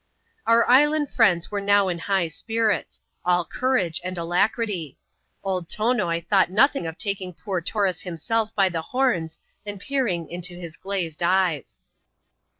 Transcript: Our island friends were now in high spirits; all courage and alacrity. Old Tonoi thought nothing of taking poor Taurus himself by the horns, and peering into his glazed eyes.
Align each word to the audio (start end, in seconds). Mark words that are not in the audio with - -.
Our 0.47 0.67
island 0.67 1.11
friends 1.11 1.51
were 1.51 1.61
now 1.61 1.87
in 1.87 1.99
high 1.99 2.27
spirits; 2.27 3.01
all 3.23 3.45
courage 3.45 4.01
and 4.03 4.17
alacrity. 4.17 4.97
Old 5.43 5.69
Tonoi 5.69 6.25
thought 6.27 6.49
nothing 6.49 6.87
of 6.87 6.97
taking 6.97 7.33
poor 7.35 7.61
Taurus 7.61 8.01
himself 8.01 8.51
by 8.55 8.67
the 8.67 8.81
horns, 8.81 9.37
and 9.63 9.79
peering 9.79 10.27
into 10.27 10.55
his 10.55 10.75
glazed 10.75 11.21
eyes. 11.21 11.81